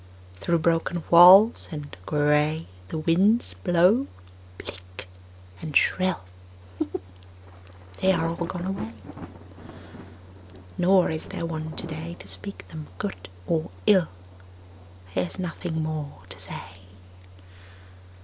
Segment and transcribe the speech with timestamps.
[0.33, 4.07] Through broken walls and gray The winds blow
[4.57, 5.07] bleak
[5.61, 6.21] and shrill:
[7.99, 8.93] They are all gone away.
[10.75, 14.07] Nor is there one today To speak them good or ill:
[15.13, 16.77] There is nothing more to say.